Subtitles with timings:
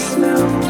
[0.00, 0.69] Thank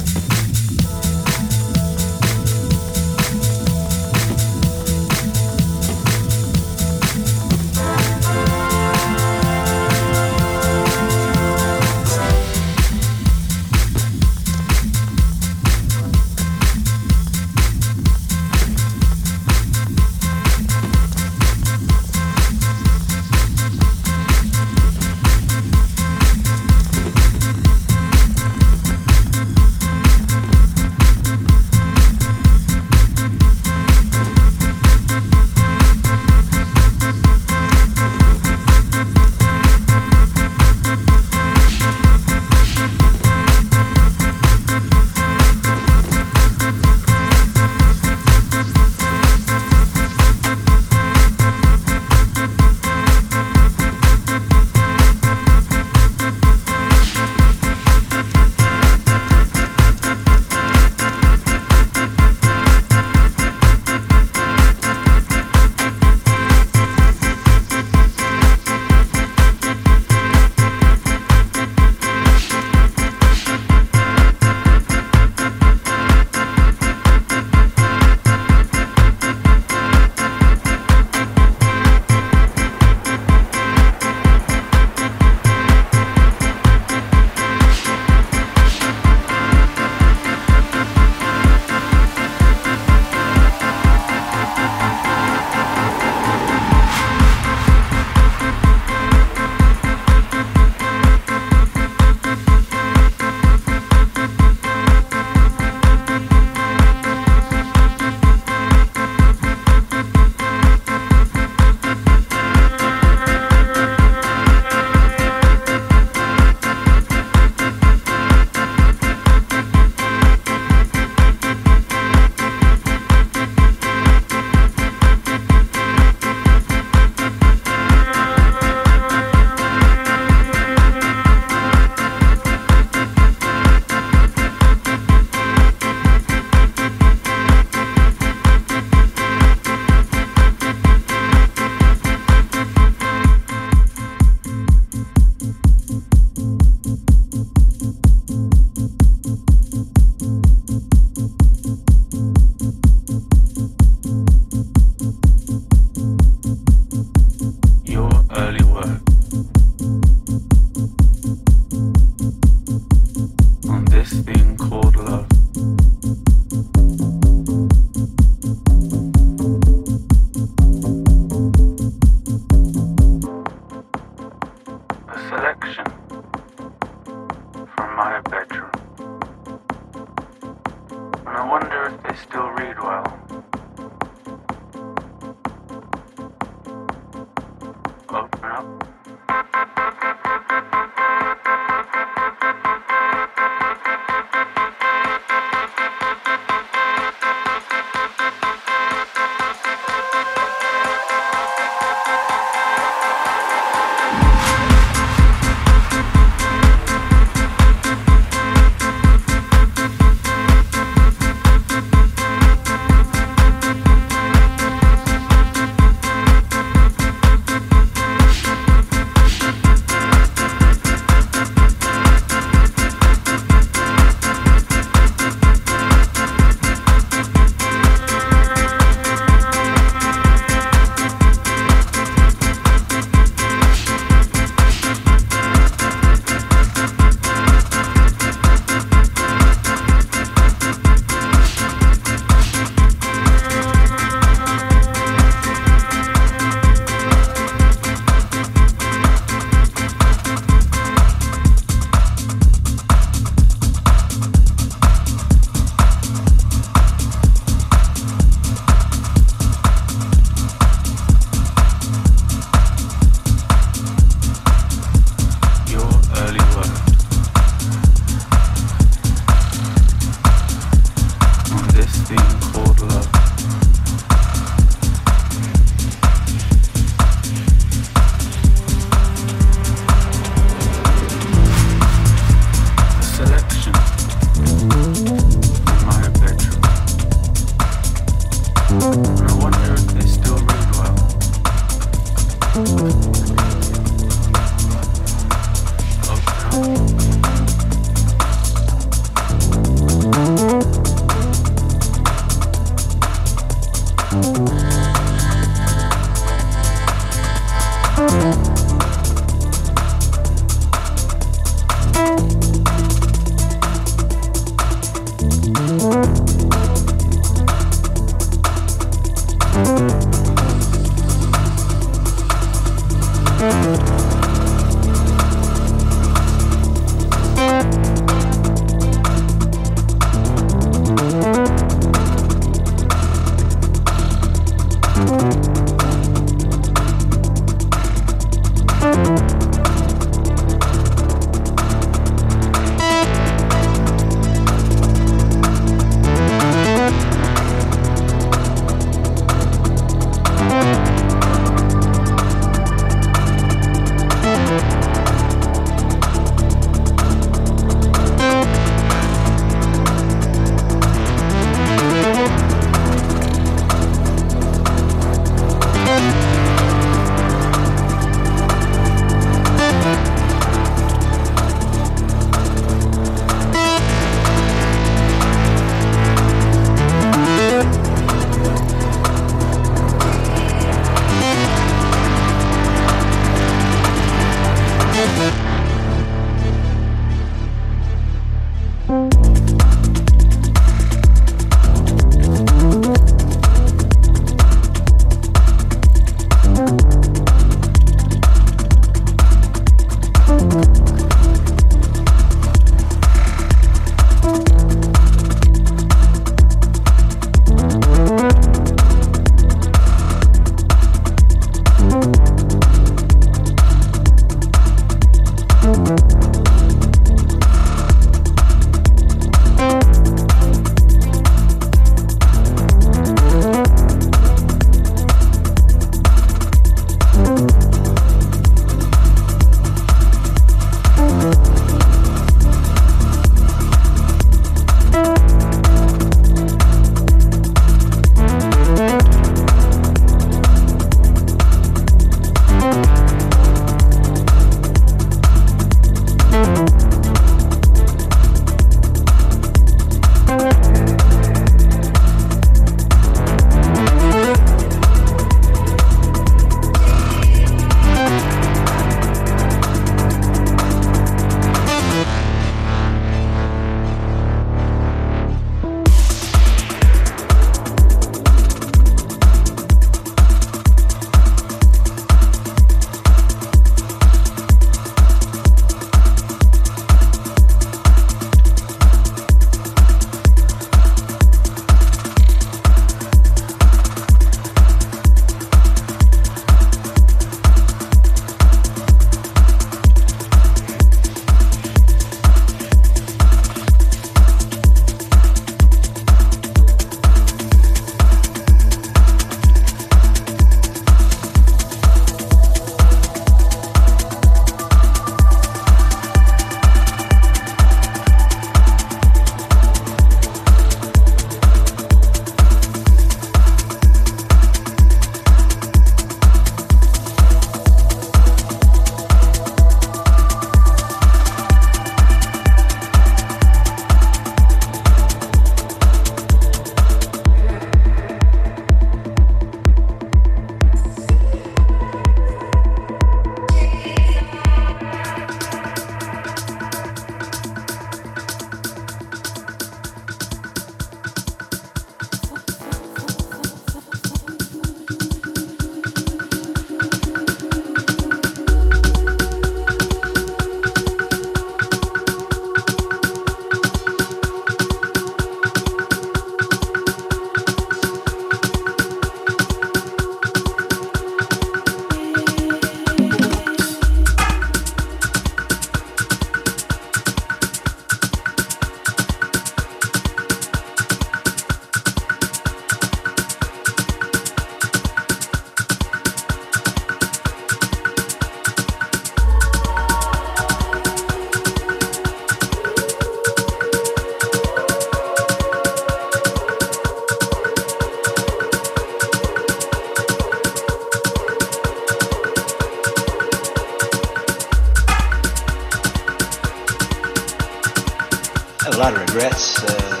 [599.18, 600.00] regrets, uh,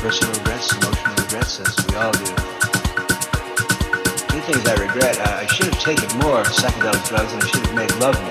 [0.00, 2.24] personal regrets, emotional regrets, as we all do.
[4.28, 5.20] Two things I regret.
[5.20, 8.29] I, I should have taken more psychedelic drugs and I should have made love more.